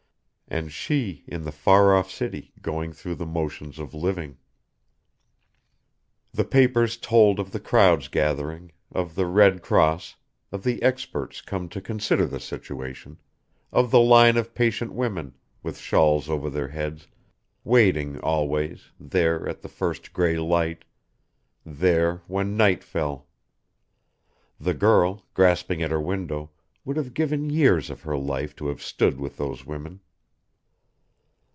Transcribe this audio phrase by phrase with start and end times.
[0.53, 4.37] And she, in the far off city, going though the motions of living.
[6.33, 10.17] The papers told of the crowds gathering, of the Red Cross,
[10.51, 13.17] of the experts come to consider the situation,
[13.71, 17.07] of the line of patient women, with shawls over their heads,
[17.63, 20.83] waiting always, there at the first gray light,
[21.65, 23.29] there when night fell;
[24.59, 26.51] the girl, gasping at her window,
[26.83, 30.01] would have given years of her life to have stood with those women.